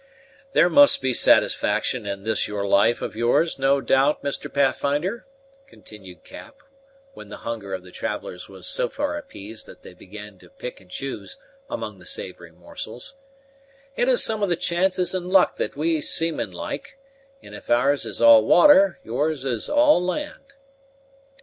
"There 0.53 0.67
must 0.67 0.99
be 0.99 1.13
satisfaction 1.13 2.07
in 2.07 2.23
this 2.23 2.49
life 2.49 3.03
of 3.03 3.15
yours, 3.15 3.59
no 3.59 3.81
doubt, 3.81 4.23
Mr. 4.23 4.51
Pathfinder," 4.51 5.27
continued 5.67 6.23
Cap, 6.23 6.55
when 7.13 7.29
the 7.29 7.37
hunger 7.45 7.71
of 7.71 7.83
the 7.83 7.91
travellers 7.91 8.49
was 8.49 8.65
so 8.65 8.89
far 8.89 9.15
appeased 9.15 9.67
that 9.67 9.83
they 9.83 9.93
began 9.93 10.39
to 10.39 10.49
pick 10.49 10.81
and 10.81 10.89
choose 10.89 11.37
among 11.69 11.99
the 11.99 12.07
savory 12.07 12.49
morsels; 12.51 13.13
"it 13.95 14.07
has 14.07 14.23
some 14.23 14.41
of 14.41 14.49
the 14.49 14.55
chances 14.55 15.13
and 15.13 15.29
luck 15.29 15.57
that 15.57 15.75
we 15.77 16.01
seamen 16.01 16.49
like; 16.49 16.97
and 17.43 17.53
if 17.53 17.69
ours 17.69 18.03
is 18.03 18.19
all 18.19 18.43
water, 18.43 18.97
yours 19.03 19.45
is 19.45 19.69
all 19.69 20.03
land." 20.03 20.55